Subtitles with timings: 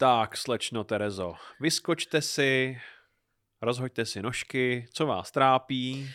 [0.00, 2.78] Tak, slečno Terezo, vyskočte si,
[3.62, 6.10] rozhoďte si nožky, co vás trápí.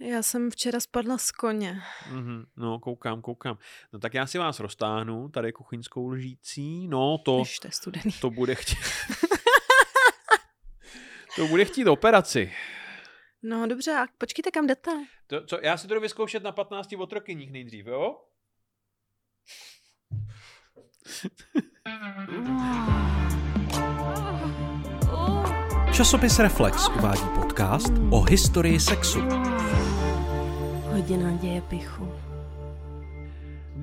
[0.00, 1.82] Já jsem včera spadla z koně.
[2.10, 3.58] Mm-hmm, no, koukám, koukám.
[3.92, 6.88] No tak já si vás roztáhnu, tady kuchyňskou lžící.
[6.88, 8.12] No, to, Jež, to je studený.
[8.20, 8.78] to bude chtít...
[11.36, 12.52] to bude chtít operaci.
[13.42, 14.90] No dobře, a počkejte, kam jdete?
[15.26, 18.20] To, co, já si to jdu vyzkoušet na 15 otrokyních nejdřív, jo?
[25.94, 29.20] Časopis Reflex uvádí podcast o historii sexu.
[30.92, 32.08] Hodina děje pichu.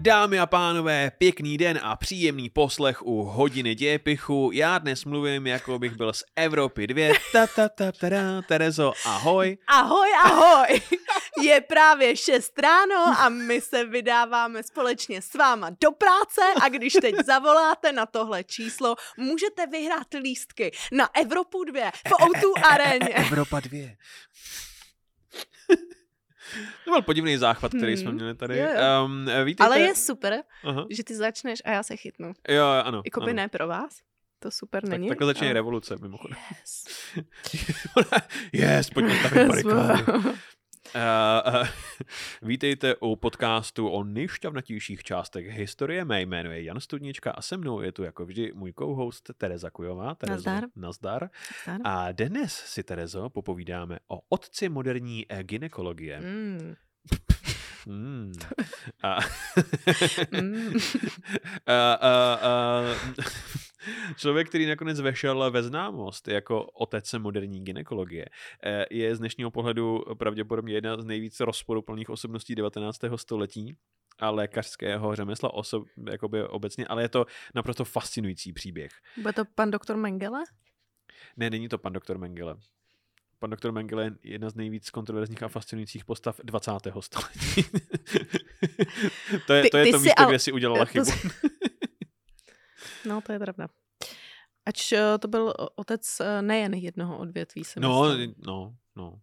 [0.04, 4.50] Dámy a pánové, pěkný den a příjemný poslech u hodiny dějepichu.
[4.54, 7.14] Já dnes mluvím, jako bych byl z Evropy 2.
[7.32, 9.58] Ta, ta, ta, ta, Terezo, ahoj.
[9.68, 10.82] Ahoj, ahoj!
[11.44, 16.94] Je právě 6 ráno a my se vydáváme společně s váma do práce a když
[16.94, 23.14] teď zavoláte na tohle číslo, můžete vyhrát lístky na Evropu 2 v O2 aréně.
[23.14, 23.80] Evropa 2.
[26.86, 28.16] To byl podivný záchvat, který jsme Hmm.
[28.16, 28.58] měli tady.
[28.58, 29.06] Jo, jo.
[29.06, 29.64] Um, vítejte.
[29.64, 30.86] Ale je super, Aha.
[30.90, 32.34] že ty začneš a já se chytnu.
[32.50, 33.02] Jo, ano.
[33.06, 33.34] Jakoby ano.
[33.38, 34.00] ne pro vás,
[34.40, 35.08] to super Tak, není.
[35.08, 36.38] takhle začíná ale- revoluce, mimochodem.
[36.60, 36.86] Yes.
[38.54, 40.04] yes, pojďme stavit barikády.
[40.96, 41.68] Uh, uh,
[42.42, 46.06] vítejte u podcastu o nejšťavnatějších částech historie.
[46.06, 49.70] Mé jméno je Jan Studnička a se mnou je tu jako vždy můj co-host Tereza
[49.70, 50.16] Kujová.
[50.16, 50.70] Terezo, Nazdar.
[50.76, 51.30] Nazdar.
[51.68, 51.80] Ano.
[51.84, 56.22] A dnes si, Terezo, popovídáme o otci moderní eh, gynekologie.
[56.22, 56.76] Mm.
[57.86, 58.34] Mm.
[59.04, 59.20] A,
[61.68, 62.84] a, a, a,
[64.18, 68.26] člověk, který nakonec vešel ve známost jako otec moderní gynekologie,
[68.64, 73.18] eh, je z dnešního pohledu pravděpodobně jedna z nejvíc rozporuplných osobností 19.
[73.18, 73.78] století
[74.20, 78.92] a lékařského řemesla osob, jakoby obecně, ale je to naprosto fascinující příběh.
[79.18, 80.44] Bude to pan doktor Mengele?
[81.38, 82.56] Ne, není to pan doktor Mengele.
[83.40, 86.72] Pan doktor Mengele je jedna z nejvíc kontroverzních a fascinujících postav 20.
[87.00, 87.64] století.
[89.48, 91.06] to je Ty- to, je to místo, ale- kde si udělala chybu.
[93.06, 93.68] No, to je pravda.
[94.66, 98.36] Ač eh, to byl o- otec eh, nejen jednoho odvětví, si No, myslím.
[98.48, 99.20] no, no.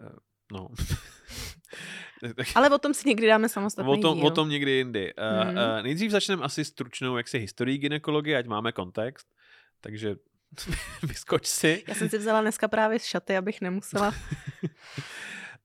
[0.00, 0.16] Eh,
[0.52, 0.68] No.
[2.54, 4.26] Ale o tom si někdy dáme samostatný o, tom, díl.
[4.26, 5.14] o tom někdy jindy.
[5.14, 5.56] Uh, Mhm.
[5.56, 9.26] uh, nejdřív začneme asi stručnou jaksi historii gynekologie, ať máme kontext.
[9.80, 10.16] Takže
[11.02, 11.84] vyskoč si.
[11.88, 14.14] Já jsem si vzala dneska právě šaty, abych nemusela.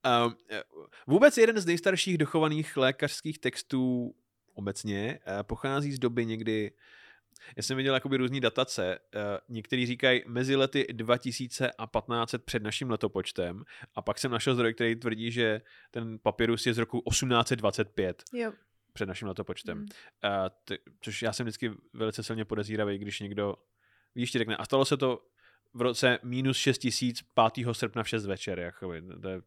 [0.06, 0.64] Eh,
[1.08, 4.14] vůbec jeden z nejstarších dochovaných lékařských textů
[4.60, 6.72] obecně eh, pochází z doby někdy,
[7.58, 12.64] já jsem viděl jakoby různý datace, eh, některý říkají mezi lety 2000 a 1500 před
[12.64, 13.64] naším letopočtem
[13.96, 15.62] a pak jsem našel zdroj, který tvrdí, že
[15.92, 18.54] ten papirus je z roku 1825 Jo.
[18.94, 19.78] před naším letopočtem.
[19.78, 19.84] Mm.
[19.84, 19.90] Uh,
[20.66, 23.56] ty, což já jsem vždycky velice silně podezíravý, když někdo,
[24.16, 25.26] víš, ti řekne, a stalo se to
[25.74, 27.22] v roce minus 6 tisíc
[27.54, 27.66] 5.
[27.72, 29.42] srpna v 6 večer, jakoby, to je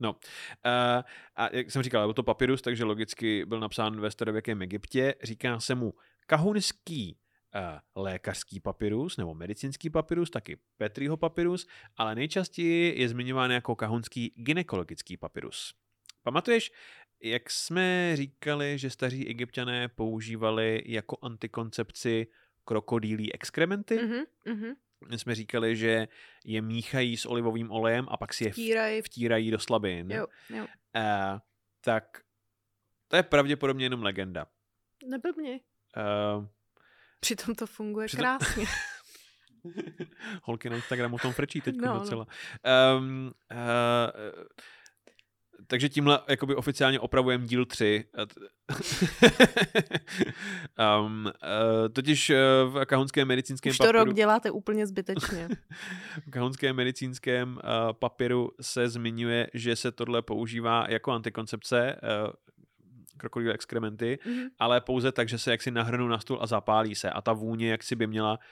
[0.00, 1.02] No, uh,
[1.36, 5.14] a jak jsem říkal, byl to papirus, takže logicky byl napsán ve starověkém Egyptě.
[5.22, 5.94] Říká se mu
[6.26, 7.18] kahunský
[7.54, 11.66] uh, lékařský papirus nebo medicínský papirus, taky Petriho papirus,
[11.96, 15.74] ale nejčastěji je zmiňován jako kahunský gynekologický papirus.
[16.22, 16.72] Pamatuješ,
[17.22, 22.26] jak jsme říkali, že staří egyptiané používali jako antikoncepci
[22.64, 23.98] krokodýlí exkrementy?
[24.02, 24.74] Mhm, mhm.
[25.08, 26.08] My jsme říkali, že
[26.44, 29.02] je míchají s olivovým olejem a pak si je Vtírají.
[29.02, 30.10] vtírají do slabin.
[30.10, 30.62] Jo, jo.
[30.96, 31.38] Uh,
[31.80, 32.04] tak
[33.08, 34.46] to je pravděpodobně jenom legenda.
[35.06, 35.60] Neblbni.
[36.36, 36.44] Uh,
[37.20, 38.64] Přitom to funguje Přitom- krásně.
[40.42, 42.00] holky na Instagramu o tom frčí teď No, no.
[42.00, 42.26] docela.
[42.98, 43.60] Um, uh,
[45.66, 48.04] takže tímhle jakoby oficiálně opravujeme díl 3.
[51.04, 51.30] um, uh,
[51.92, 52.36] totiž uh,
[52.74, 53.98] v kahunském medicínském Už to papiru...
[54.04, 55.48] rok děláte úplně zbytečně.
[56.26, 57.60] V kahunském medicínském uh,
[57.92, 62.32] papíru se zmiňuje, že se tohle používá jako antikoncepce, uh,
[63.16, 64.46] krokodýl exkrementy, Mhm.
[64.58, 67.70] ale pouze tak, že se jaksi nahrnou na stůl a zapálí se a ta vůně
[67.70, 68.44] jaksi by měla eh,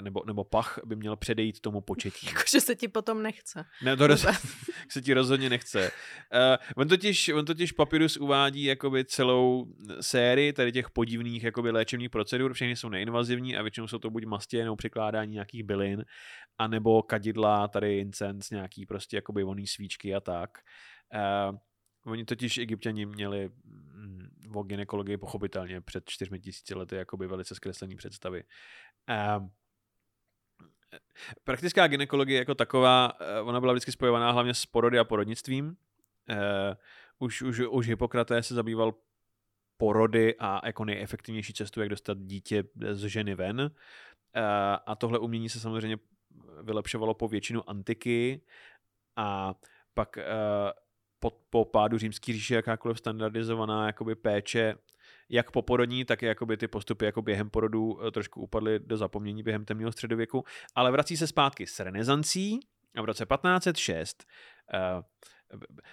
[0.00, 2.26] nebo, nebo pach by měl předejít tomu početí.
[2.34, 3.64] Jakože se ti potom nechce.
[3.82, 4.26] Ne, to roz,
[4.88, 5.90] se ti rozhodně nechce.
[6.34, 9.66] Uh, on, totiž, on totiž Papyrus uvádí jakoby celou
[10.00, 14.24] sérii tady těch podivných jakoby léčebných procedur, všechny jsou neinvazivní a většinou jsou to buď
[14.24, 16.04] mastě nebo přikládání nějakých bylin,
[16.58, 20.50] anebo kadidla, tady incens, nějaký prostě jakoby voný svíčky a tak.
[21.50, 21.56] Uh,
[22.06, 27.96] Oni totiž egyptěni měli mm, o gynekologii pochopitelně před čtyřmi tisíci lety jakoby velice zkreslený
[27.96, 28.44] představy.
[29.10, 29.48] Uh,
[31.44, 35.76] praktická gynekologie jako taková, eh, ona byla vždycky spojovaná hlavně s porody a porodnictvím.
[36.30, 36.36] Uh,
[37.18, 38.94] už, už, už Hippokrates se zabýval
[39.76, 43.60] porody a jako nejefektivnější cestu, jak dostat dítě z ženy ven.
[43.60, 43.70] Uh,
[44.86, 45.96] a tohle umění se samozřejmě
[46.62, 48.40] vylepšovalo po většinu antiky
[49.16, 49.54] a
[49.94, 50.18] pak
[51.20, 54.74] po, po pádu římské říše jakákoliv standardizovaná jakoby péče
[55.32, 58.96] jak po porodní, tak i jakoby ty postupy jako během porodu eh, trošku upadly do
[58.96, 60.44] zapomnění během temného středověku,
[60.74, 62.60] ale vrací se zpátky s renesancí
[62.96, 64.24] a v roce 1506
[64.74, 65.02] uh,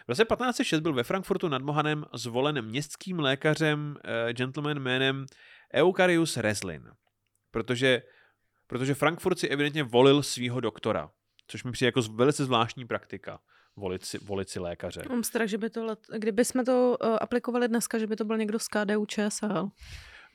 [0.05, 5.25] v roce 1506 byl ve Frankfurtu nad Mohanem zvolen městským lékařem uh, gentleman jménem
[5.73, 6.91] Eukarius Reslin,
[7.51, 8.01] protože,
[8.67, 11.11] protože Frankfurt si evidentně volil svého doktora,
[11.47, 13.39] což mi přijde jako velice zvláštní praktika
[13.79, 15.01] volit si, volit si lékaře.
[15.09, 18.25] Mám strach, že by to, let, kdyby jsme to uh, aplikovali dneska, že by to
[18.25, 19.69] byl někdo z KDU ČSL.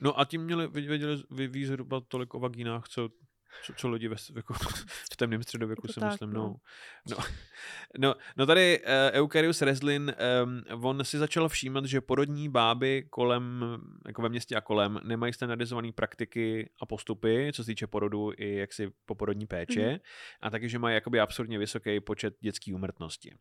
[0.00, 3.08] No a tím měli, věděli, ví zhruba tolik o vagínách, co
[3.62, 4.54] co, co lidi ve, jako,
[5.12, 6.32] v temném středověku si myslím.
[6.32, 6.56] No.
[7.10, 7.16] No,
[7.98, 10.14] no, no tady uh, Eucarius Reslin,
[10.70, 13.64] um, on si začal všímat, že porodní báby kolem,
[14.06, 18.54] jako ve městě a kolem, nemají standardizované praktiky a postupy, co se týče porodu i
[18.56, 19.98] jaksi poporodní péče, mm.
[20.40, 23.34] a taky, že mají jakoby absurdně vysoký počet dětské úmrtnosti.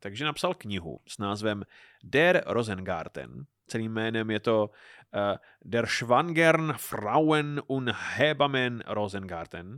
[0.00, 1.64] Takže napsal knihu s názvem
[2.04, 3.46] Der Rosengarten.
[3.66, 9.74] Celým jménem je to uh, Der Schwangern Frauen und Hebamen Rosengarten.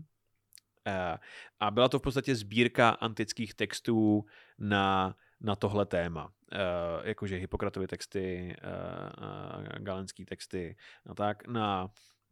[0.87, 1.19] Uh,
[1.61, 4.25] a byla to v podstatě sbírka antických textů
[4.59, 6.25] na, na tohle téma.
[6.25, 10.77] Uh, jakože Hippokratovy texty, uh, uh, galenský texty
[11.07, 11.91] a tak, na,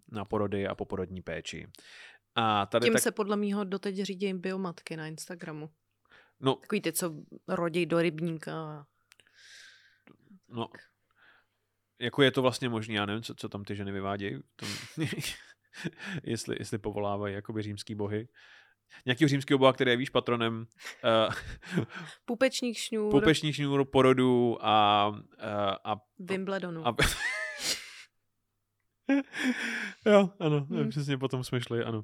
[0.08, 1.66] na porody a poporodní péči.
[2.34, 3.02] A tady Tím tak...
[3.02, 5.70] se podle mýho doteď řídí biomatky na Instagramu.
[6.40, 7.14] No, Takový ty, co
[7.48, 8.87] rodí do rybníka.
[10.48, 10.69] no,
[12.00, 14.69] jako je to vlastně možné, já nevím, co, co tam ty ženy vyvádějí, tom,
[16.25, 18.28] jestli, jestli povolávají jakoby římský bohy.
[19.06, 20.66] Nějaký římský boha, který je víš patronem
[21.26, 21.34] uh,
[22.25, 23.10] Pupečník šňůr.
[23.10, 25.16] pupečních šňůr, porodu a, uh,
[25.84, 26.86] a Wimbledonu.
[26.88, 26.96] a
[30.06, 30.88] jo, ano, Hmm.
[30.88, 32.02] přesně potom jsme šli, ano.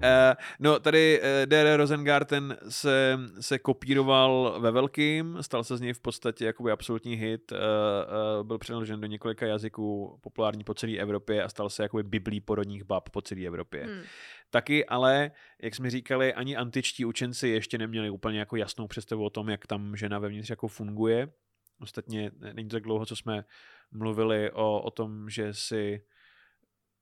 [0.00, 1.76] Uh, no, tady uh, D.R.
[1.76, 7.52] Rosengarten se, se kopíroval ve velkým, stal se z něj v podstatě jakoby absolutní hit,
[7.52, 12.02] uh, uh, byl přeložen do několika jazyků, populární po celé Evropě a stal se jakoby
[12.02, 13.84] biblí porodních bab po celé Evropě.
[13.84, 14.02] Hmm.
[14.50, 15.30] Taky ale,
[15.62, 19.66] jak jsme říkali, ani antičtí učenci ještě neměli úplně jako jasnou představu o tom, jak
[19.66, 21.28] tam žena vevnitř jako funguje.
[21.80, 23.44] Ostatně není to tak dlouho, co jsme
[23.92, 26.02] mluvili o, o tom, že si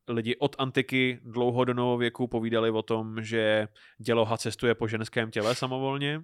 [0.09, 3.69] lidi od antiky dlouho do novověku povídali o tom, že
[3.99, 6.21] děloha cestuje po ženském těle samovolně.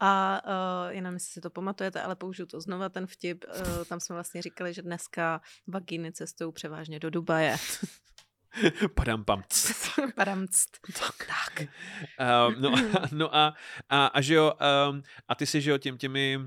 [0.00, 0.40] A
[0.86, 3.44] uh, jenom jestli si to pamatujete, ale použiju to znova, ten vtip.
[3.78, 7.56] Uh, tam jsme vlastně říkali, že dneska vagíny cestují převážně do Dubaje.
[8.94, 9.42] Padam pam.
[10.16, 10.68] Padamct.
[11.26, 11.68] Tak.
[12.48, 13.54] Um, no, a- no a,
[13.88, 14.52] a, a že jo,
[14.90, 16.38] um, a ty si, že jo, těm, těmi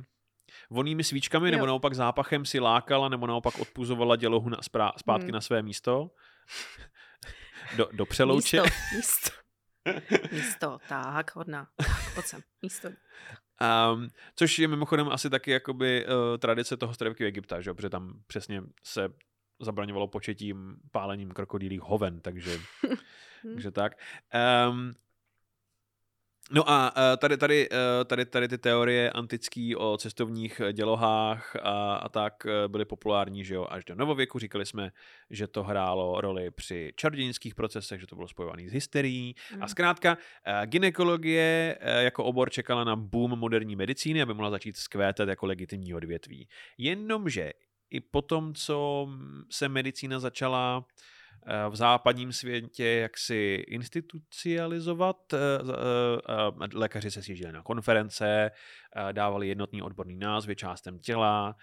[0.70, 1.68] vonými svíčkami, nebo Jo.
[1.68, 5.32] naopak zápachem si lákala, nebo naopak odpuzovala dělohu na, sprá, zpátky Hmm.
[5.34, 6.10] na své místo.
[7.78, 8.62] Do, do přelouče.
[8.62, 9.30] Místo, místo.
[10.32, 11.68] Místo, tak, hodná.
[11.76, 12.90] Tak, pojď sem, místo.
[13.92, 17.74] Um, což je mimochodem asi taky jakoby uh, tradice toho starověkého Egypta, že?
[17.74, 19.10] protože tam přesně se
[19.62, 22.60] zabraňovalo početím pálením krokodýlých hoven, takže,
[23.54, 23.94] takže tak.
[24.70, 24.94] Um,
[26.52, 31.56] no a uh, tady, tady, uh, tady, tady ty teorie antický o cestovních eh, dělohách
[31.56, 34.40] a, a tak eh, byly populární že jo, až do novověku.
[34.40, 34.92] Říkali jsme,
[35.30, 39.36] že to hrálo roli při čarodějnických procesech, že to bylo spojované s hysterií.
[39.54, 39.68] A Mm.
[39.68, 45.30] zkrátka, eh, gynekologie eh, jako obor čekala na boom moderní medicíny, aby mohla začít skvétat
[45.30, 46.48] jako legitimní odvětví.
[46.78, 47.52] Jenomže
[47.90, 49.08] i po tom, co
[49.52, 51.15] se medicína začala eh,
[51.70, 55.34] v západním světě jaksi institucializovat.
[55.34, 58.52] eh, eh, eh, Lékaři se sjížděli na konference,
[58.96, 61.56] eh, dávali jednotný odborný názvy částem těla,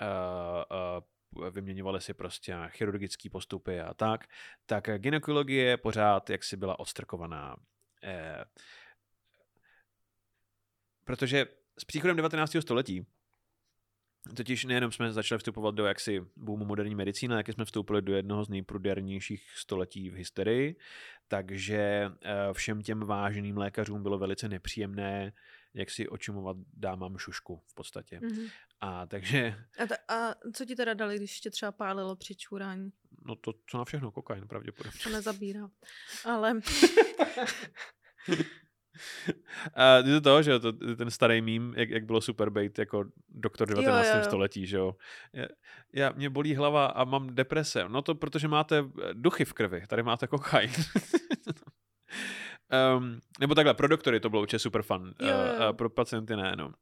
[0.00, 0.06] eh,
[1.46, 4.24] eh, vyměňovali si prostě chirurgické postupy a tak,
[4.66, 7.56] tak gynekologie pořád jaksi byla odstrkovaná.
[8.02, 8.44] Eh,
[11.04, 11.46] Protože
[11.78, 12.62] s příchodem 19.
[12.62, 13.06] století
[14.34, 18.16] Totiž nejenom jsme začali vstupovat do jaksi boomu moderní medicíny, ale jak jsme vstoupili do
[18.16, 20.76] jednoho z nejprudérnějších století v historii,
[21.28, 25.32] takže eh, všem těm váženým lékařům bylo velice nepříjemné,
[25.74, 28.20] jak si očumovat dámám šušku v podstatě.
[28.22, 28.46] Mhm.
[28.80, 32.92] A takže, A, ta, a co ti teda dali, když tě třeba pálilo při čurání?
[33.26, 35.00] no to, co na všechno, kokain pravděpodobně.
[35.02, 35.68] To nezabírá.
[36.24, 36.54] Ale
[39.74, 42.78] A je to to, že jo, to, ten starý mím, jak, jak bylo super být
[42.78, 44.06] jako doktor 19.
[44.06, 44.96] Jo, jo, století, že jo.
[45.32, 45.46] Já,
[45.92, 47.84] já, mě bolí hlava a mám deprese.
[47.88, 50.70] No to protože máte eh, duchy v krvi, tady máte kokain.
[52.96, 55.70] Um, nebo takhle, pro doktory to bylo určitě super fun, Jo, jo, jo.
[55.70, 56.72] Uh, pro pacienty ne, no.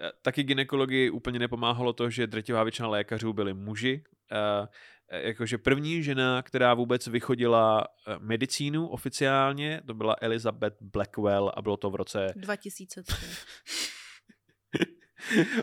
[0.00, 4.04] Eh, Taky ginekologii úplně nepomáhalo to, že drtivá většina lékařů byli muži.
[4.32, 4.66] Uh,
[5.10, 11.76] jakože první žena, která vůbec vychodila eh, medicínu oficiálně, to byla Elizabeth Blackwell a bylo
[11.76, 13.14] to v roce 2003.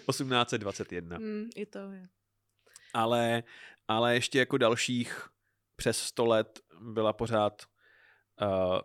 [0.10, 1.18] 1821.
[1.20, 2.08] mm, I to je.
[2.94, 3.44] ale,
[3.88, 5.28] ale ještě jako dalších
[5.76, 7.64] přes 100 let byla pořád
[8.42, 8.80] uh,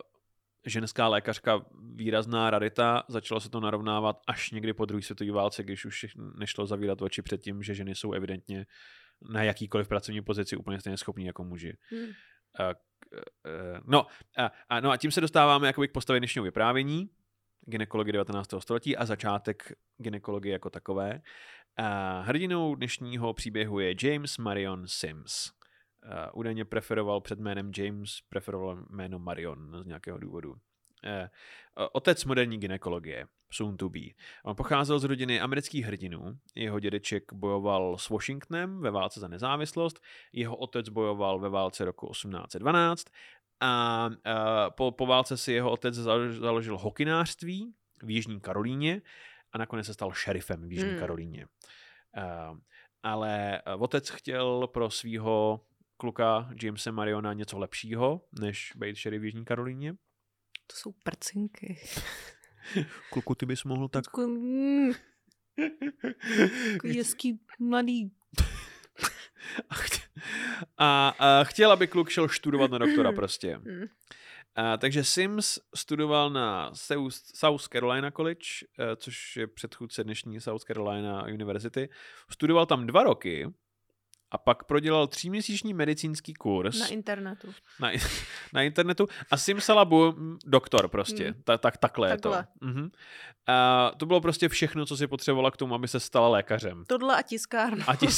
[0.65, 3.03] ženská lékařka výrazná rarita.
[3.07, 7.21] Začalo se to narovnávat až někdy po druhé světové válce, když už nešlo zavírat oči
[7.21, 8.65] před tím, že ženy jsou evidentně
[9.21, 11.77] na jakýkoliv pracovní pozici úplně stejně schopní jako muži.
[11.91, 11.99] Mm.
[11.99, 14.07] Uh, uh, no,
[14.37, 17.09] a, a, no a tím se dostáváme jakoby k postavě dnešního vyprávění,
[17.65, 18.49] gynekologie 19.
[18.59, 21.21] století a začátek gynekologie jako takové.
[21.77, 25.51] A hrdinou dnešního příběhu je James Marion Sims.
[26.05, 30.55] Uh, údajně preferoval před jménem James, preferoval jméno Marion z nějakého důvodu.
[31.03, 31.27] Uh,
[31.91, 33.99] otec moderní gynekologie, soon to be.
[34.43, 36.37] On pocházel z rodiny amerických hrdinů.
[36.55, 39.99] Jeho dědeček bojoval s Washingtonem ve válce za nezávislost,
[40.33, 43.05] jeho otec bojoval ve válce roku 1812
[43.59, 44.13] a uh,
[44.75, 47.73] po, po válce si jeho otec založil, založil hokinářství
[48.03, 49.01] v Jižní Karolíně
[49.51, 50.99] a nakonec se stal šerifem v Jižní Hmm.
[50.99, 51.47] Karolíně.
[52.17, 52.57] Uh,
[53.03, 55.61] ale uh, otec chtěl pro svého
[55.97, 59.93] kluka Jamesa Mariona něco lepšího, než být šerif v Jižní Karolíně.
[60.67, 61.79] To jsou prcinky.
[63.09, 64.03] Kluku, ty bys mohl tak...
[64.05, 64.91] Takový, mm,
[66.71, 68.11] takový hezký mladý.
[69.69, 70.07] A, chtě-
[70.77, 73.57] a, a chtěl, aby kluk šel studovat na doktora prostě.
[73.57, 73.85] Mm.
[74.55, 78.47] A, takže Sims studoval na South, South Carolina College,
[78.79, 81.89] eh, což je předchůdce dnešní South Carolina University.
[82.29, 83.53] Studoval tam dva roky
[84.31, 87.53] a pak prodělal tříměsíční medicínský kurz Na internetu.
[87.79, 87.91] na,
[88.53, 90.15] na internetu a Simsalabu
[90.45, 91.23] doktor prostě.
[91.31, 91.41] Hmm.
[91.43, 92.37] Ta, tak, takhle, Takhle.
[92.37, 92.65] je to.
[92.65, 92.89] Mhm.
[93.47, 96.83] A to bylo prostě všechno, co si potřebovala k tomu, aby se stala lékařem.
[96.87, 97.85] Tohle a tiskárna.
[97.87, 98.07] A ti...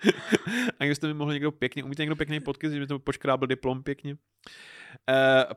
[0.80, 3.82] A kdybyste mi mohli někdo pěkně, umíte někdo pěkný podcast, že by to počkrábil diplom
[3.82, 4.12] pěkně.
[4.14, 4.16] Uh,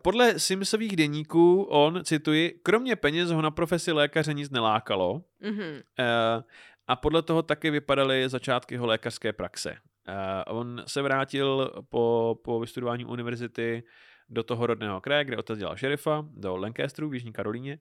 [0.01, 5.59] podle Simsových deníků on, cituji, kromě peněz ho na profesi lékaře nic nelákalo Mhm.
[5.59, 6.43] uh,
[6.89, 9.71] a podle toho taky vypadaly začátky jeho lékařské praxe.
[10.07, 13.83] Uh, on se vrátil po, po vystudování univerzity
[14.29, 17.79] do toho rodného kraje, kde otec dělal šerifa, do Lancasteru v Jižní Karolíně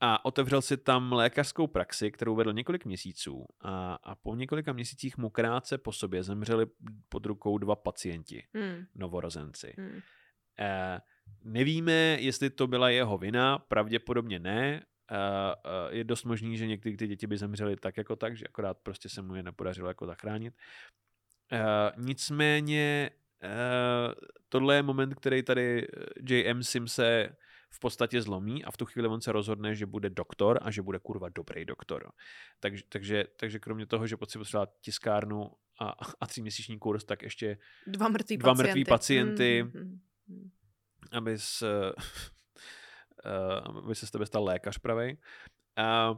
[0.00, 5.18] a otevřel si tam lékařskou praxi, kterou vedl několik měsíců a, a po několika měsících
[5.18, 6.66] mu krátce po sobě zemřeli
[7.08, 8.84] pod rukou dva pacienti, Mm.
[8.94, 9.74] novorozenci.
[9.78, 10.00] Mm.
[10.60, 11.00] Eh,
[11.44, 14.82] nevíme, jestli to byla jeho vina, pravděpodobně ne.
[15.12, 15.16] Eh,
[15.64, 18.78] eh, je dost možný, že některé ty děti by zemřely tak jako tak, že akorát
[18.78, 20.54] prostě se mu je nepodařilo jako zachránit.
[21.52, 23.10] Eh, nicméně
[23.42, 24.14] eh,
[24.48, 26.62] tohle je moment, který tady eh, J.M.
[26.62, 27.36] Sim se
[27.70, 30.82] v podstatě zlomí a v tu chvíli on se rozhodne, že bude doktor a že
[30.82, 32.12] bude kurva dobrý doktor.
[32.60, 37.58] Takže, takže, takže kromě toho, že potřebuje třeba tiskárnu a, a tříměsíční kurz, tak ještě
[37.86, 38.68] Dva mrtví Dva pacienty.
[38.68, 39.62] mrtví pacienty.
[39.62, 40.50] Mm, mm, mm.
[43.26, 45.16] Uh, aby se z tebe stal lékař pravej.
[45.78, 46.16] Uh,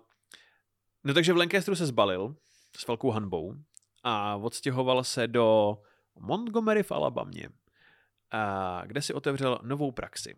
[1.04, 2.36] no takže v Lancasteru se zbalil
[2.76, 3.54] s velkou hanbou
[4.02, 5.78] a odstěhoval se do
[6.20, 10.36] Montgomery v Alabamě, uh, kde si otevřel novou praxi.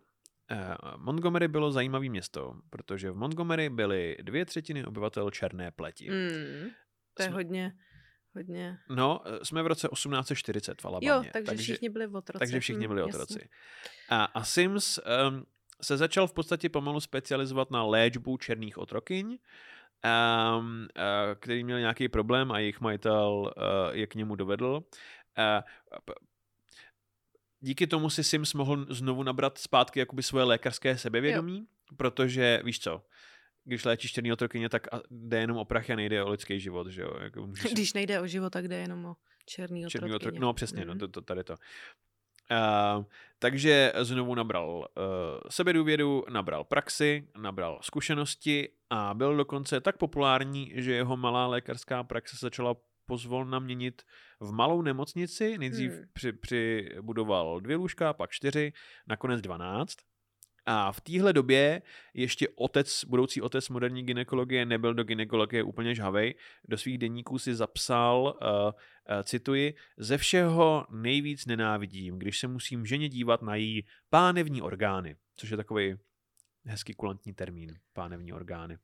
[0.97, 6.09] Montgomery bylo zajímavé město, protože v Montgomery byly dvě třetiny obyvatel černé pleti.
[6.11, 6.69] Mm.
[7.13, 7.73] To je Jsme- hodně,
[8.35, 8.77] hodně.
[8.89, 11.09] No, eh, jsme v roce 1840 v Alabamě.
[11.09, 12.39] Jo, takže, všichni byli v otroci.
[12.39, 13.13] Takže všichni Mm, byli jasně.
[13.23, 13.49] otroci.
[14.09, 14.99] A, a Sims
[15.29, 15.45] um,
[15.83, 20.87] se začal v podstatě pomalu specializovat na léčbu černých otrokyň, um, uh,
[21.39, 24.83] který měl nějaký problém a jejich majitel uh, je k němu dovedl.
[25.37, 25.61] Uh,
[27.59, 31.95] díky tomu si Sims mohl znovu nabrat zpátky jakoby svoje lékařské sebevědomí, jo.
[31.97, 33.05] protože víš co,
[33.63, 37.01] když léčíš černý otrokyně, tak jde jenom o prach a nejde o lidský život, že
[37.01, 37.13] jo?
[37.21, 40.35] Jako můžeš Když nejde o život, tak jde jenom o černý Černý otrok.
[40.39, 40.99] no přesně, no, Mm.
[40.99, 41.55] to, to, tady to.
[42.51, 43.03] Uh,
[43.39, 44.83] takže znovu nabral uh,
[45.49, 52.37] sebedůvěru, nabral praxi, nabral zkušenosti a byl dokonce tak populární, že jeho malá lékařská praxe
[52.39, 54.01] začala pozvolna měnit
[54.39, 55.57] v malou nemocnici.
[55.57, 56.03] Nejdřív Hmm.
[56.13, 58.73] při, přibudoval dvě lůžka, pak čtyři,
[59.07, 59.95] nakonec dvanáct.
[60.65, 61.81] A v téhle době
[62.13, 66.35] ještě otec, budoucí otec moderní gynekologie nebyl do gynekologie úplně žhavej.
[66.67, 72.85] Do svých denníků si zapsal, uh, uh, cituji, ze všeho nejvíc nenávidím, když se musím
[72.85, 75.95] ženě dívat na její pánevní orgány, což je takový
[76.65, 78.77] hezký kulantní termín, pánevní orgány.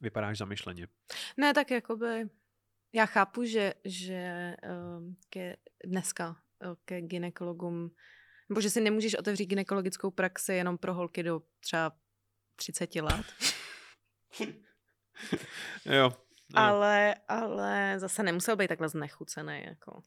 [0.00, 0.88] Vypadáš zamyšleně.
[1.36, 2.28] Ne, tak jakoby
[2.92, 4.54] já chápu, že, že
[4.98, 7.90] um, ke dneska uh, ke ginekologům
[8.48, 11.92] Nebo že si nemůžeš otevřít gynekologickou praxi jenom pro holky do třeba
[12.56, 13.26] 30 let.
[15.84, 16.12] jo.
[16.54, 16.60] No.
[16.60, 20.02] Ale, ale zase nemusel být takhle znechucený, jako.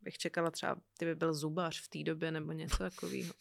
[0.00, 3.32] Bych čekala třeba, kdyby byl zubař v té době nebo něco takového.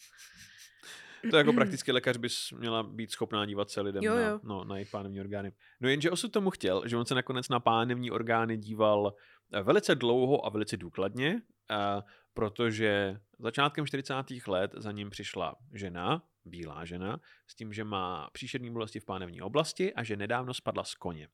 [1.32, 4.40] To jako praktický lékař bys měla být schopná dívat se lidem Jo, na, jo.
[4.44, 5.54] no, na jejich pánevní orgány.
[5.82, 9.16] No jenže osud tomu chtěl, že on se nakonec na pánevní orgány díval
[9.54, 11.42] eh, velice dlouho a velice důkladně,
[11.72, 12.02] eh,
[12.38, 14.14] protože začátkem 40.
[14.48, 19.42] let za ním přišla žena, bílá žena, s tím, že má příšerní bolesti v pánevní
[19.42, 21.28] oblasti a že nedávno spadla z koně.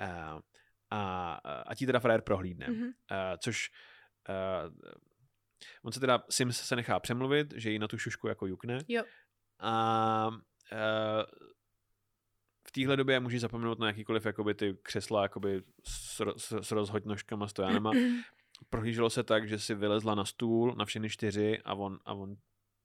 [0.00, 0.40] Eh,
[0.90, 1.32] A,
[1.66, 2.66] a ti teda frajer prohlídne.
[2.70, 2.90] Mhm.
[3.10, 3.70] Eh, což
[4.28, 4.72] uh,
[5.82, 8.78] on se teda, Sims se nechá přemluvit, že ji na tu šušku jako jukne.
[8.88, 9.02] Jo.
[9.58, 11.24] A uh,
[12.68, 17.48] v téhle době můžeš zapomenout na jakýkoliv jakoby ty křesla jakoby s, s, s rozhoďnožkama,
[17.48, 17.90] stojanama.
[18.70, 22.36] Prohlíželo se tak, že si vylezla na stůl na všechny čtyři a on, a on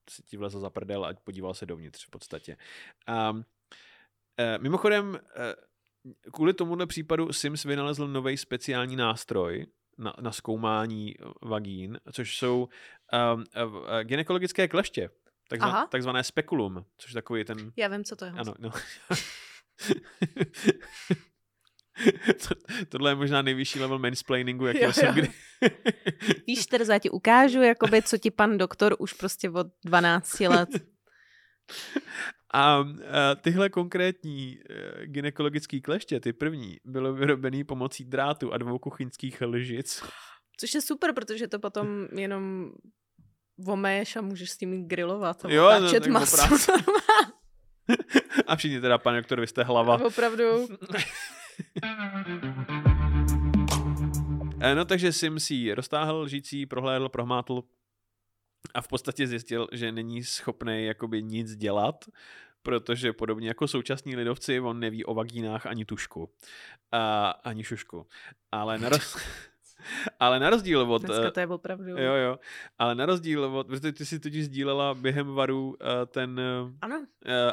[0.09, 2.57] si ti vlezl za prdel a podíval se dovnitř v podstatě.
[3.31, 3.45] Um,
[4.39, 5.55] eh, mimochodem, eh,
[6.33, 9.65] kvůli tomuhle případu Sims vynalezl nový speciální nástroj
[9.97, 12.69] na, na zkoumání eh, vagín, což jsou
[13.35, 15.09] um, uh, gynekologické kleště,
[15.47, 15.87] takzva, Aha.
[15.87, 18.31] takzvané spekulum, což je takový ten Já vím, co to je.
[18.31, 18.71] ano, no.
[22.47, 22.55] to,
[22.89, 25.13] tohle je možná nejvyšší level mansplainingu, jaký Jo, jsem jo.
[25.13, 25.29] kdy.
[26.47, 30.69] Víš, Tereza, já ti ukážu, jakoby, co ti pan doktor už prostě od 12 let.
[32.55, 32.85] A, a
[33.41, 40.03] tyhle konkrétní uh, gynekologické kleště, ty první, bylo vyrobený pomocí drátu a dvou kuchyňských lžic.
[40.59, 42.71] Což je super, protože to potom jenom
[43.67, 46.55] omeješ a můžeš s tím grilovat a Jo, no, otáčet maso.
[48.47, 50.05] A všichni teda, pane doktor, vy jste hlava.
[50.05, 50.67] Opravdu.
[54.63, 57.63] Eh, No takže Sim si roztáhl lžící, prohlédl, prohmátl
[58.73, 62.05] a v podstatě zjistil, že není schopný jakoby nic dělat,
[62.61, 66.29] protože podobně jako současní lidovci, on neví o vagínách ani tušku.
[66.91, 68.07] A, ani šušku.
[68.51, 69.17] Ale na, roz...
[70.19, 71.01] ale na rozdíl od...
[71.01, 71.89] Dneska eh, to je opravdu.
[71.89, 72.39] Jo, jo.
[72.79, 73.67] Ale na rozdíl od...
[73.67, 76.41] Protože ty si totiž sdílela během varu eh, ten...
[76.81, 77.05] Ano,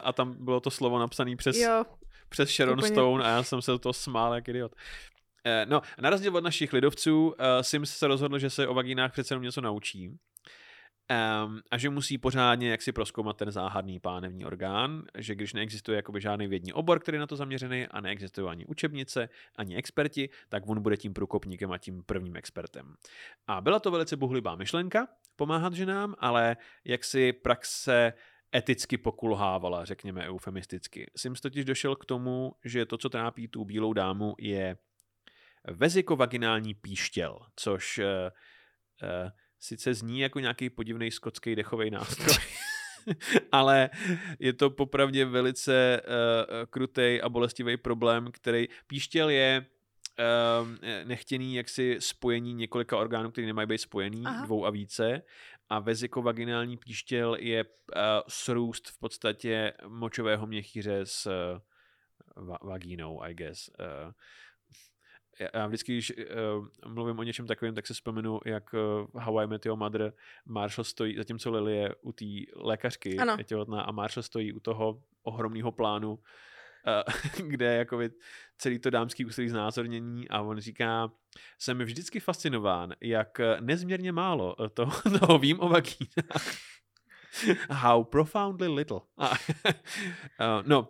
[0.03, 1.85] A tam bylo to slovo napsané přes jo.
[2.31, 2.93] Přes Sharon Úplně.
[2.93, 4.73] Stone a já jsem se to smál jak idiot.
[5.45, 9.13] Eh, No, na rozdíl od našich lidovců, eh, Sims se rozhodl, že se o vagínách
[9.13, 10.19] přece jenom něco naučí.
[11.45, 15.97] Um, a že musí pořádně jak si proskoumat ten záhadný pánevní orgán, že když neexistuje
[15.97, 20.29] jakoby žádný vědní obor, který je na to zaměřený a neexistují ani učebnice, ani experti,
[20.49, 22.95] tak on bude tím průkopníkem a tím prvním expertem.
[23.47, 28.13] A byla to velice bohlibá myšlenka pomáhat ženám, ale jak si praxe
[28.55, 31.11] eticky pokulhávala, řekněme eufemisticky.
[31.17, 34.77] Sims totiž došel k tomu, že to, co trápí tu bílou dámu, je
[35.69, 38.05] vezikovaginální píštěl, což uh,
[39.03, 42.37] uh, sice zní jako nějaký podivný skotský dechový nástroj,
[43.53, 43.91] ale
[44.39, 49.67] je to popravdě velice uh, krutej a bolestivý problém, který píštěl je
[51.05, 54.45] nechtěný jaksi spojení několika orgánů, které nemají být spojený, Aha.
[54.45, 55.23] dvou a více.
[55.71, 57.71] A vezikovaginální píštěl je uh,
[58.29, 61.27] srůst v podstatě močového měchýře s
[62.37, 63.71] uh, va- vagínou, I guess.
[63.81, 64.13] Uh,
[65.55, 69.47] já- vždycky, když uh, mluvím o něčem takovém, tak si vzpomenu, jak uh, How I
[69.47, 70.13] Met Your Mother
[70.47, 72.25] Marshall stojí, zatímco Lily je u té
[72.57, 73.35] lékařky, Ano.
[73.39, 76.19] je těhotná, a Marshall stojí u toho ohromného plánu,
[77.47, 78.11] kde je jakoby
[78.59, 81.11] celý to dámský úsilí znázornění a on říká,
[81.59, 86.57] jsem vždycky fascinován, jak eh, nezměrně málo eh, toho, toho vím o vagínách.
[87.71, 89.01] How profoundly little.
[89.19, 89.37] A, uh,
[90.67, 90.89] no,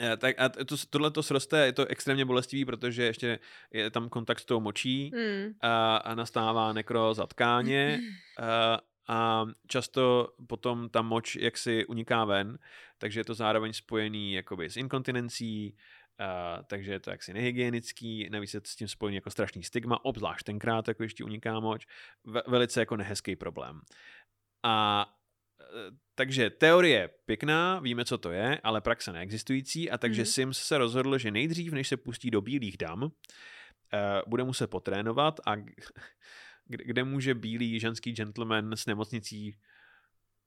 [0.00, 3.38] Eh, tak a to, tohle to sroste, je to extrémně bolestivý, protože ještě
[3.72, 5.52] je tam kontakt s tou močí Hmm.
[5.60, 8.00] a, a nastává nekroza tkáně
[8.38, 12.58] a, a často potom ta moč jaksi uniká ven,
[12.98, 15.76] takže je to zároveň spojený jakoby s inkontinencí,
[16.18, 20.44] a, takže je to jaksi nehygienický, navíc je s tím spojený jako strašný stigma, obzvlášť
[20.46, 21.86] tenkrát, jako ještě uniká moč,
[22.24, 23.80] ve, velice jako nehezký problém.
[24.64, 25.06] A
[25.60, 25.64] e,
[26.14, 30.26] takže teorie pěkná, víme, co to je, ale praxe neexistující a takže Mhm.
[30.26, 33.10] Sims se rozhodl, že nejdřív, než se pustí do bílých dam,
[33.92, 35.56] eh, bude muset potrénovat a
[36.66, 39.56] kde, kde může bílý ženský gentleman s nemocnicí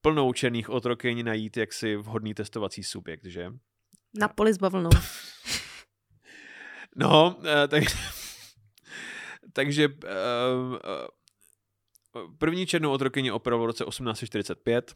[0.01, 3.51] plnou černých otrokyň najít jaksi vhodný testovací subjekt, že?
[4.19, 4.89] Na poli s bavlnou.
[6.95, 7.84] No, eh, tak,
[9.53, 10.10] takže eh,
[10.86, 11.08] eh,
[12.38, 14.95] první černou otrokyni operoval v roce 1845.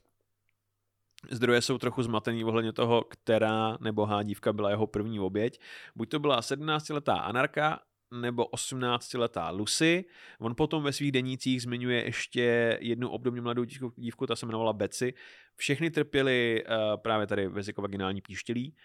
[1.31, 5.59] Zdroje jsou trochu zmatený ohledně toho, která nebohá dívka byla jeho první oběť.
[5.95, 7.79] Buď to byla 17-letá anarka,
[8.21, 10.05] nebo 18-letá Lucy.
[10.39, 13.63] On potom ve svých denících zmiňuje ještě jednu obdobně mladou
[13.97, 15.13] dívku, ta se jmenovala Betsy.
[15.55, 18.75] Všechny trpěly uh, právě tady vezikovaginální píštělí.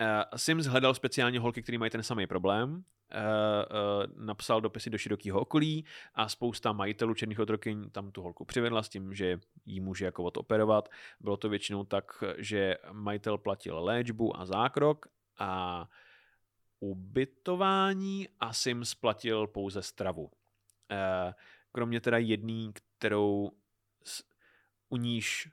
[0.00, 2.70] Uh, Sims hledal speciálně holky, které mají ten samý problém.
[3.14, 8.44] Uh, uh, napsal dopisy do širokého okolí a spousta majitelů černých otrokyň tam tu holku
[8.44, 10.88] přivedla s tím, že jí může jako odoperovat.
[11.20, 15.06] Bylo to většinou tak, že majitel platil léčbu a zákrok
[15.38, 15.84] a
[16.90, 20.22] ubytování a Sims platil pouze stravu.
[20.24, 21.32] Uh,
[21.72, 23.50] kromě teda jedný, kterou
[24.88, 25.48] u níž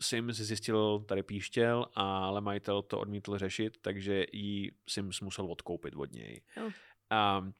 [0.00, 6.12] Sims zjistil tady píštěl, ale majitel to odmítl řešit, takže jí Sims musel odkoupit od
[6.12, 6.42] něj.
[7.10, 7.50] A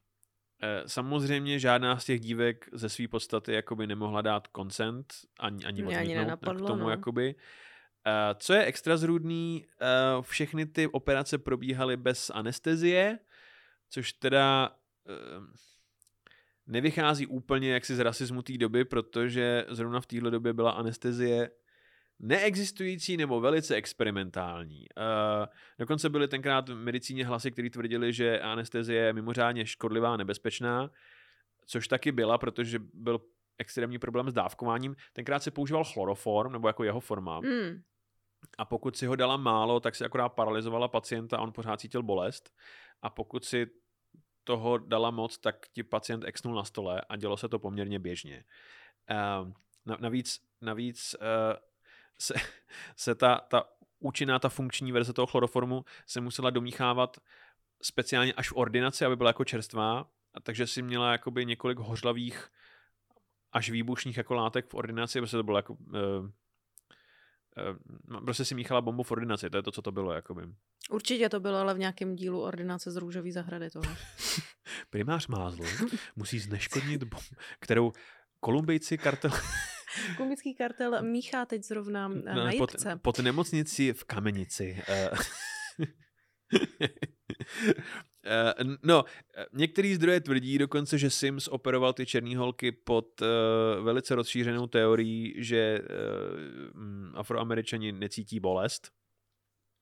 [0.63, 5.83] e, samozřejmě žádná z těch dívek ze své podstaty jakoby nemohla dát consent ani, ani
[5.83, 6.91] Mě ani odmítnout nenapadlo, k tomu no.
[6.91, 7.35] jakoby.
[8.35, 9.87] Co je extra zrůdný, e,
[10.23, 13.19] všechny ty operace probíhaly bez anestezie,
[13.91, 14.77] což teda
[15.09, 15.13] e,
[16.67, 21.51] nevychází úplně jaksi z rasismu té doby, protože zrovna v téhle době byla anestezie
[22.19, 24.87] neexistující nebo velice experimentální.
[24.97, 25.47] Uh,
[25.79, 30.91] dokonce byly tenkrát v medicíně hlasy, které tvrdili, že anestezie je mimořádně škodlivá a nebezpečná,
[31.67, 33.21] což taky byla, protože byl
[33.59, 34.97] extrémní problém s dávkováním.
[35.13, 37.39] Tenkrát se používal chloroform, nebo jako jeho forma.
[37.39, 37.83] Hmm.
[38.59, 42.03] A pokud si ho dala málo, tak si akorát paralyzovala pacienta a on pořád cítil
[42.03, 42.51] bolest.
[43.03, 43.67] A pokud si
[44.45, 48.45] toho dala moc, tak ti pacient exnul na stole a dělo se to poměrně běžně.
[49.11, 51.57] Uh, navíc, navíc uh,
[52.19, 52.35] se,
[52.97, 53.65] se ta, ta
[53.99, 57.17] účinná, ta funkční verze toho chloroformu se musela domíchávat
[57.83, 62.49] speciálně až v ordinaci, aby byla jako čerstvá, a takže si měla jakoby několik hořlavých
[63.53, 66.31] až výbušných jako látek v ordinaci, protože to bylo jako uh,
[68.25, 70.13] prostě si míchala bombu v ordinaci, to je to, co to bylo.
[70.13, 70.43] Jakoby.
[70.91, 73.97] Určitě to bylo ale v nějakém dílu ordinace z růžové zahrady toho.
[74.91, 75.63] Primář Mázl
[76.17, 77.27] musí zneškodnit bombu,
[77.61, 77.93] kterou
[78.41, 79.31] Kolumbijci kartel...
[80.17, 84.83] Kolumbický kartel míchá teď zrovna eh, na pod, pod nemocnici v Kamenici.
[88.27, 89.05] Eh, No,
[89.37, 93.27] eh, některý zdroje tvrdí dokonce, že Sims operoval ty černé holky pod uh,
[93.85, 98.91] velice rozšířenou teorií, že uh, afroameričani necítí bolest.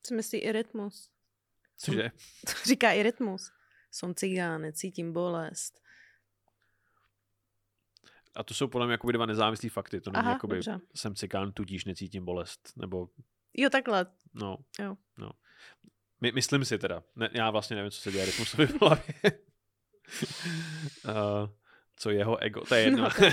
[0.03, 1.11] Co myslí i rytmus?
[1.77, 2.11] Cože?
[2.47, 3.53] To říká i rytmus.
[3.91, 5.83] Jsem cigán, necítím bolest.
[8.37, 10.01] A to jsou podle mě jakoby dva nezávislý fakty.
[10.01, 10.81] To není Aha, jakoby dobře.
[10.95, 12.73] jsem cikán, tudíž necítím bolest.
[12.77, 13.09] Nebo,
[13.57, 14.07] Jo, takhle.
[14.35, 14.97] no, Jo.
[15.19, 15.31] no.
[16.23, 17.03] My, myslím si teda.
[17.17, 19.15] Ne, já vlastně nevím, co se děje rytmusovi v hlavě.
[21.05, 21.49] uh,
[21.97, 23.03] co jeho ego, to je jedno.
[23.03, 23.33] No, uh,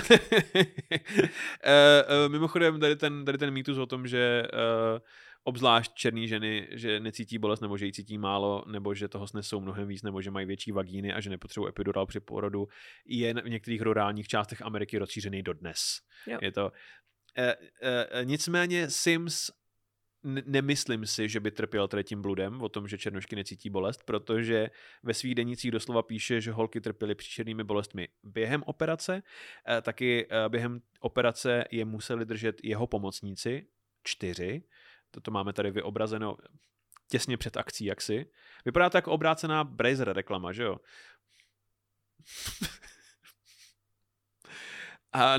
[2.26, 4.98] uh, mimochodem, tady ten, tady ten mýtus o tom, že uh,
[5.44, 9.60] obzvlášť černý ženy, že necítí bolest, nebo že ji cítí málo, nebo že toho snesou
[9.60, 12.68] mnohem víc, nebo že mají větší vagíny a že nepotřebují epidural při porodu,
[13.06, 15.80] je v některých rurálních částech Ameriky rozšířený dodnes.
[16.26, 16.38] Jo.
[16.42, 16.72] Je to...
[17.38, 19.50] Uh, uh, nicméně Sims
[20.24, 24.70] nemyslím si, že by trpěl tady tím bludem o tom, že černošky necítí bolest, protože
[25.02, 29.22] ve svých denících doslova píše, že holky trpěly příšernými bolestmi během operace,
[29.68, 33.66] eh, taky eh, během operace je museli držet jeho pomocníci,
[34.02, 34.62] čtyři,
[35.10, 36.36] toto máme tady vyobrazeno
[37.08, 38.26] těsně před akcí jaksi.
[38.64, 40.76] Vypadá to jako obrácená Brazer reklama, že jo?
[45.12, 45.38] A,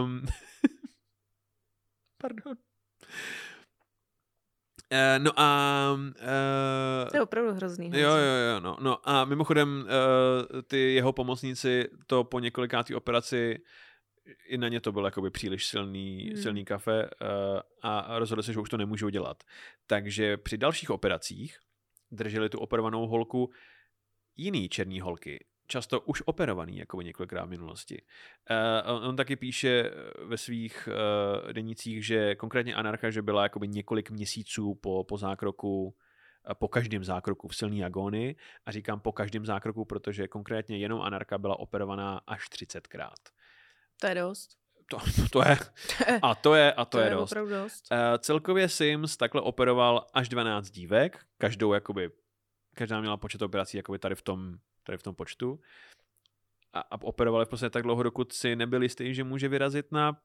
[0.00, 0.26] um,
[2.18, 2.56] pardon.
[4.94, 5.90] Uh, no a...
[5.94, 7.90] Uh, To je opravdu hrozný.
[7.94, 13.58] Jo, jo, jo, no, no a mimochodem uh, ty jeho pomocníci to po několikátý operaci
[14.46, 16.42] i na ně to bylo jakoby příliš silný, Hmm.
[16.42, 19.42] silný kafe uh, a rozhodli se, že už to nemůžou dělat.
[19.86, 21.58] Takže při dalších operacích
[22.10, 23.50] drželi tu operovanou holku
[24.36, 28.02] jiný černý holky, často už operovaný, jako několikrát v minulosti.
[28.84, 29.90] Uh, on, on taky píše
[30.24, 30.88] ve svých
[31.46, 35.94] uh, denících, že konkrétně Anarcha, že byla jakoby několik měsíců po, po zákroku
[36.50, 41.00] eh, po každém zákroku v silný agónii a říkám po každém zákroku, protože konkrétně jenom
[41.00, 43.14] Anarka byla operovaná až 30krát.
[44.00, 44.56] To je dost.
[44.90, 44.98] To,
[45.32, 45.58] to je,
[46.22, 47.34] a to je, a to, To je je dost.
[47.34, 47.92] dost.
[47.92, 52.10] Uh, celkově Sims takhle operoval až 12 dívek, každou jakoby,
[52.74, 55.60] každá měla počet operací jakoby tady v tom, tady v tom počtu.
[56.72, 60.20] A, a operovali v podstatě tak dlouho, dokud si nebyl jistý, že může vyrazit na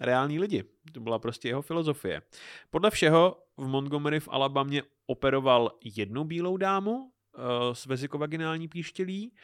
[0.00, 0.64] reální lidi.
[0.92, 2.22] To byla prostě jeho filozofie.
[2.70, 7.10] Podle všeho v Montgomery v Alabamě operoval jednu bílou dámu uh,
[7.72, 9.34] s vezikovaginální píštělí.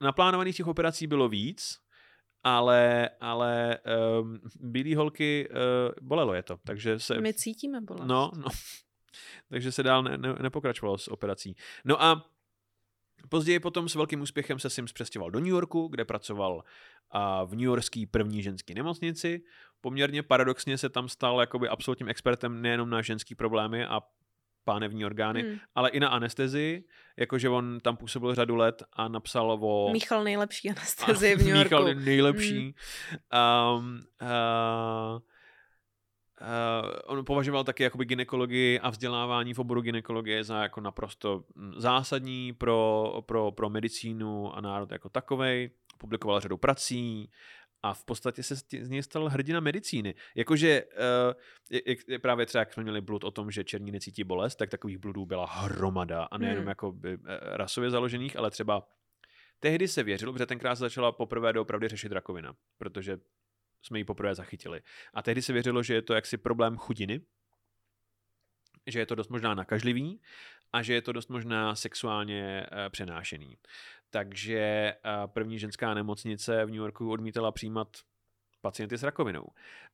[0.00, 1.78] Naplánovaných těch operací bylo víc,
[2.42, 3.78] ale, ale
[4.20, 5.56] um, bílý holky uh,
[6.00, 7.20] bolelo je to, takže se...
[7.20, 8.06] My cítíme bolest.
[8.06, 8.46] No, no.
[9.48, 11.56] Takže se dál ne, ne, nepokračovalo s operací.
[11.84, 12.30] No a
[13.28, 16.64] Později potom s velkým úspěchem se Sims přestěhoval do New Yorku, kde pracoval
[17.10, 19.42] a v New Yorkské první ženské nemocnici.
[19.80, 24.00] Poměrně paradoxně se tam stal jakoby absolutním expertem nejenom na ženský problémy a
[24.64, 25.58] pánevní orgány, Hmm.
[25.74, 26.84] ale i na anestezii,
[27.16, 29.92] jakože on tam působil řadu let a napsal o...
[29.92, 31.64] Míchal nejlepší anestezii v New Yorku.
[31.64, 32.74] Míchal nejlepší.
[33.78, 35.20] Um, uh,
[36.44, 41.72] Uh, on považoval taky jakoby ginekologii a vzdělávání v oboru ginekologie za jako naprosto mm,
[41.76, 45.70] zásadní pro, pro, pro medicínu a národ jako takovej.
[45.98, 47.30] Publikoval řadu prací
[47.82, 50.14] a v podstatě se z něj stal hrdina medicíny.
[50.34, 54.24] Jakože uh, je, je, právě třeba, jak jsme měli blud o tom, že černí necítí
[54.24, 56.68] bolest, tak takových bludů byla hromada a nejenom Hmm.
[56.68, 57.18] jako by, eh,
[57.56, 58.88] rasově založených, ale třeba
[59.60, 63.18] tehdy se věřilo, protože tenkrát se začala poprvé doopravdy řešit rakovina, protože
[63.84, 64.82] jsme ji poprvé zachytili.
[65.14, 67.20] A tehdy se věřilo, že je to jaksi problém chudiny,
[68.86, 70.20] že je to dost možná nakažlivý
[70.72, 73.58] a že je to dost možná sexuálně eh, přenášený.
[74.10, 77.88] Takže eh, první ženská nemocnice v New Yorku odmítala přijímat
[78.60, 79.46] pacienty s rakovinou.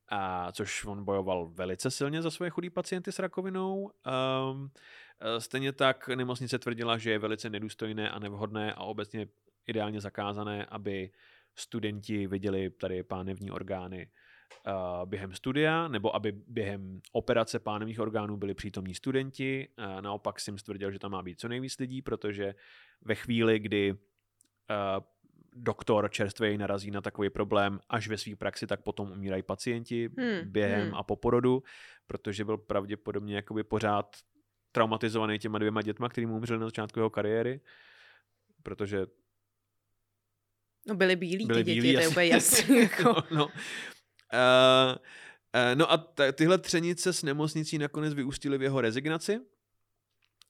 [0.09, 3.90] A což on bojoval velice silně za svoje chudý pacienty s rakovinou.
[4.53, 4.70] Um,
[5.38, 9.29] stejně tak nemocnice tvrdila, že je velice nedůstojné a nevhodné a obecně
[9.66, 11.11] ideálně zakázané, aby
[11.55, 14.11] studenti viděli tady pánevní orgány
[14.67, 19.69] uh, během studia, nebo aby během operace pánevních orgánů byli přítomní studenti.
[19.79, 22.55] Uh, naopak jsem stvrdil, že tam má být co nejvíc lidí, protože
[23.03, 23.99] ve chvíli, kdy uh,
[25.53, 30.53] doktor čerstvý narazí na takový problém až ve své praxi, tak potom umírají pacienti Hmm,
[30.53, 30.95] během hmm.
[30.95, 31.63] a po porodu,
[32.07, 34.17] protože byl pravděpodobně jakoby pořád
[34.73, 37.61] traumatizovaný těma dvěma dětma, který mu umřeli na začátku jeho kariéry,
[38.63, 39.07] protože
[40.87, 42.11] No byli bílí byli ty děti, bílí, to je jasně.
[42.12, 42.79] úplně jasný.
[42.81, 43.03] Jako.
[43.05, 43.45] no, no.
[43.47, 43.51] Uh,
[44.93, 49.40] uh, no a t- tyhle třenice s nemocnicí nakonec vyústily v jeho rezignaci,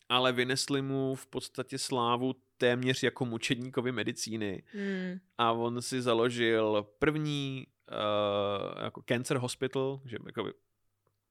[0.09, 4.63] ale vynesli mu v podstatě slávu téměř jako mučedníkovi medicíny.
[4.73, 5.19] Hmm.
[5.39, 10.53] A on si založil první uh, jako cancer hospital, že jako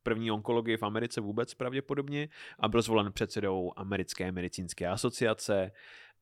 [0.04, 5.72] první onkologii v Americe vůbec pravděpodobně a byl zvolen předsedou Americké medicínské asociace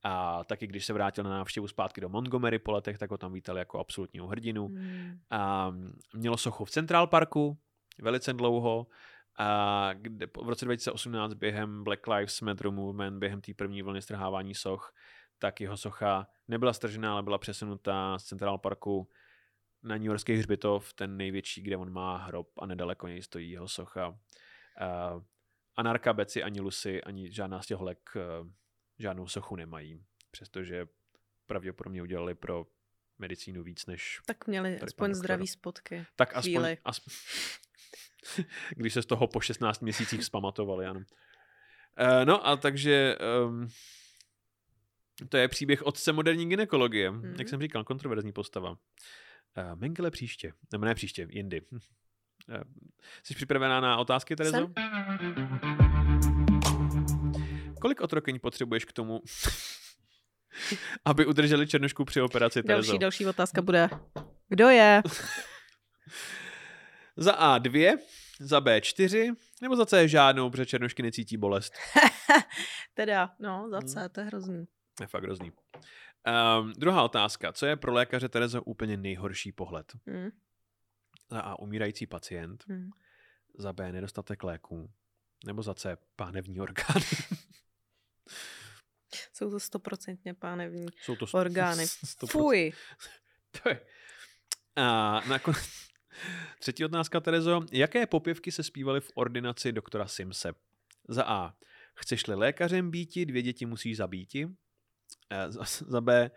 [0.04, 3.34] a taky když se vrátil na návštěvu zpátky do Montgomery po letech, tak ho tam
[3.34, 4.68] vítali jako absolutního hrdinu.
[4.68, 5.20] Hmm.
[5.30, 5.72] A
[6.14, 7.58] mělo sochu v Central Parku
[8.02, 8.88] velice dlouho,
[9.38, 14.56] a kde v roce 2018 během Black Lives Matter movement, během té první vlny strhávání
[14.56, 14.94] soch,
[15.40, 19.10] tak jeho socha nebyla stržená, ale byla přesunutá z Central Parku
[19.84, 23.68] na New Yorkský hřbitov, ten největší, kde on má hrob a nedaleko něj stojí jeho
[23.68, 24.08] socha.
[24.08, 25.24] Uh,
[25.76, 28.48] Anarka, Beci, ani Lucy, ani žádná z těch holek uh,
[29.00, 30.88] žádnou sochu nemají, přestože
[31.46, 32.66] pravděpodobně udělali pro
[33.20, 36.06] medicínu víc než Tak měli aspoň zdraví spotky.
[36.16, 36.78] tak aspoň, Chvíli.
[36.86, 37.14] aspoň
[38.76, 41.00] když se z toho po 16 měsících vzpamatovali, ano.
[41.00, 43.68] Uh, no a takže um,
[45.30, 47.12] to je příběh otce moderní gynekologie.
[47.12, 47.36] Mhm.
[47.40, 48.70] Jak jsem říkal, kontroverzní postava.
[48.72, 48.78] Uh,
[49.76, 50.54] Mengele příště.
[50.72, 51.62] Nebo ne příště, jindy.
[51.72, 51.78] Uh,
[53.24, 54.58] jsi připravená na otázky, Terezo?
[54.58, 56.37] Jsem.
[57.82, 59.22] Kolik otrokyň potřebuješ k tomu,
[61.06, 62.92] aby udrželi černošku při operaci, Terezo?
[62.92, 63.90] Další, další otázka bude.
[64.50, 65.04] Kdo je?
[67.18, 67.98] Za A dvě,
[68.40, 71.74] za B čtyři, nebo za C žádnou, protože černošky necítí bolest.
[72.94, 73.88] teda, no, za Hmm.
[73.88, 74.68] C, to je hrozný.
[75.02, 75.52] Je fakt hrozný.
[76.62, 77.54] Um, druhá otázka.
[77.54, 79.94] Co je pro lékaře Terezo úplně nejhorší pohled?
[80.08, 80.30] Hmm.
[81.30, 82.90] Za A umírající pacient, Hmm.
[83.58, 84.92] za B nedostatek léků,
[85.46, 87.06] nebo za C pánevní orgány.
[89.38, 91.84] Jsou to stoprocentně pánevní Jsou to orgány.
[91.86, 92.28] 100%.
[92.28, 92.74] Fuj.
[93.64, 93.82] To je.
[94.76, 95.70] A nakonec
[96.60, 97.62] třetí otázka, Terezo.
[97.72, 100.54] Jaké popěvky se zpívaly v ordinaci doktora Simse?
[101.10, 101.54] Za A.
[101.96, 104.48] Chceš-li lékařem býti, dvě děti musíš zabíti.
[105.48, 106.32] Za, za B.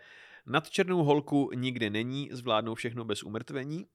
[0.47, 3.85] Nad černou holku nikdy není, zvládnou všechno bez umrtvení.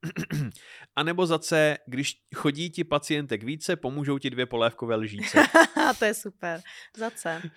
[0.96, 1.76] A nebo za C.
[1.86, 5.38] Když chodí ti pacientek více, pomůžou ti dvě polévkové lžíce.
[5.98, 6.60] to je super.
[6.96, 7.40] Za C.
[7.42, 7.50] Uh,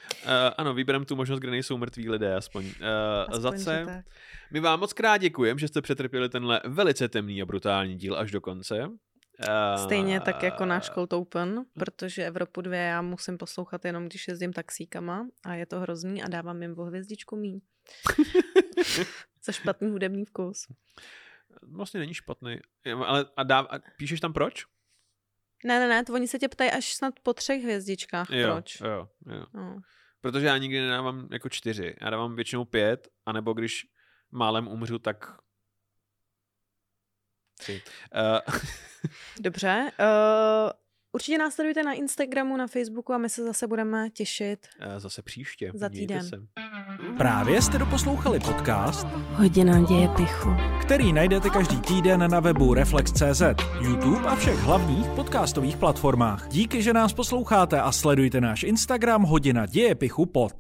[0.57, 2.65] ano, vybereme tu možnost, kde nejsou mrtví lidé, aspoň.
[2.65, 2.71] Uh,
[3.21, 4.03] Aspoň, za C.
[4.51, 8.31] My vám moc krát děkujeme, že jste přetrpěli tenhle velice temný a brutální díl až
[8.31, 8.87] do konce.
[8.87, 14.27] Uh, Stejně tak jako náš Cold Open, protože Evropu 2 já musím poslouchat jenom, když
[14.27, 17.59] jezdím taxíkama a je to hrozný a dávám jim o hvězdičku míň.
[19.43, 20.67] Za špatný hudební vkus.
[21.61, 22.59] Vlastně není špatný.
[23.05, 24.65] Ale a, dáv, a píšeš tam proč?
[25.65, 28.79] Ne, ne, ne, to oni se tě ptají až snad po třech hvězdičkách, Jo, proč.
[28.79, 29.45] jo, jo.
[29.53, 29.79] No.
[30.21, 31.95] Protože já nikdy nedávám jako čtyři.
[32.01, 33.87] Já dávám většinou pět, anebo když
[34.31, 35.37] málem umřu, tak
[37.59, 37.81] tři.
[38.15, 38.59] Uh,
[39.39, 40.71] Dobře, uh,
[41.11, 44.59] Určitě nás sledujte na Instagramu, na Facebooku a my se zase budeme těšit.
[44.79, 45.71] Eh, Zase příště.
[45.73, 46.23] Za týden.
[46.23, 46.35] se.
[47.17, 50.49] Právě jste doposlouchali podcast, Hodina děje pichu.
[50.81, 53.41] který najdete každý týden na webu Reflex.cz,
[53.81, 56.47] YouTube a všech hlavních podcastových platformách.
[56.49, 60.53] Díky, že nás posloucháte a sledujte náš Instagram Hodina děje pichu pod.